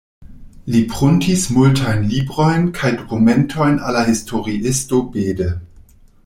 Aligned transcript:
Li 0.75 0.79
pruntis 0.93 1.43
multajn 1.57 2.01
librojn 2.13 2.65
kaj 2.79 2.91
dokumentojn 3.03 3.79
al 3.91 3.97
la 3.99 4.03
historiisto 4.09 5.05
Bede. 5.13 5.53